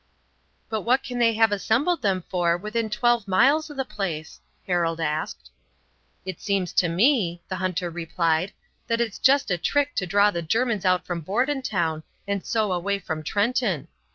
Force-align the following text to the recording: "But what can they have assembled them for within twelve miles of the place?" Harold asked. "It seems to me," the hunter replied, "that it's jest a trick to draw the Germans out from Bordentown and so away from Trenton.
"But 0.67 0.81
what 0.81 1.03
can 1.03 1.19
they 1.19 1.33
have 1.33 1.51
assembled 1.51 2.01
them 2.01 2.23
for 2.27 2.57
within 2.57 2.89
twelve 2.89 3.27
miles 3.27 3.69
of 3.69 3.77
the 3.77 3.85
place?" 3.85 4.41
Harold 4.65 4.99
asked. 4.99 5.51
"It 6.25 6.41
seems 6.41 6.73
to 6.73 6.89
me," 6.89 7.43
the 7.49 7.57
hunter 7.57 7.87
replied, 7.91 8.51
"that 8.87 8.99
it's 8.99 9.19
jest 9.19 9.51
a 9.51 9.59
trick 9.59 9.93
to 9.97 10.07
draw 10.07 10.31
the 10.31 10.41
Germans 10.41 10.85
out 10.85 11.05
from 11.05 11.21
Bordentown 11.21 12.01
and 12.27 12.43
so 12.43 12.71
away 12.71 12.97
from 12.97 13.21
Trenton. 13.21 13.89